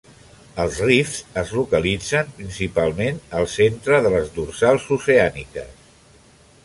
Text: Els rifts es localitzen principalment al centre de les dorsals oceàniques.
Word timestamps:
Els 0.61 0.77
rifts 0.85 1.17
es 1.41 1.51
localitzen 1.57 2.31
principalment 2.39 3.21
al 3.41 3.47
centre 3.57 4.01
de 4.07 4.13
les 4.17 4.35
dorsals 4.39 4.89
oceàniques. 5.01 5.89